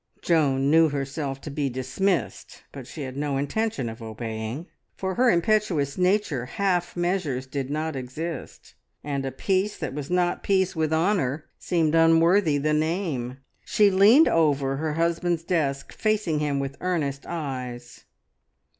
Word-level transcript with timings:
Joan 0.23 0.71
knew 0.71 0.89
herself 0.89 1.41
to 1.41 1.51
be 1.51 1.69
dismissed, 1.69 2.63
but 2.71 2.87
she 2.87 3.03
had 3.03 3.15
no 3.15 3.37
intention 3.37 3.87
of 3.87 4.01
obeying. 4.01 4.65
For 4.95 5.13
her 5.13 5.29
impetuous 5.29 5.95
nature 5.95 6.47
half 6.47 6.97
measures 6.97 7.45
did 7.45 7.69
not 7.69 7.95
exist, 7.95 8.73
and 9.03 9.23
a 9.27 9.31
peace 9.31 9.77
that 9.77 9.93
was 9.93 10.09
not 10.09 10.41
peace 10.41 10.75
with 10.75 10.91
honour 10.91 11.45
seemed 11.59 11.93
unworthy 11.93 12.57
the 12.57 12.73
name. 12.73 13.41
She 13.63 13.91
leaned 13.91 14.27
over 14.27 14.77
her 14.77 14.93
husband's 14.93 15.43
desk, 15.43 15.93
facing 15.93 16.39
him 16.39 16.59
with 16.59 16.77
earnest 16.81 17.27
eyes. 17.27 18.05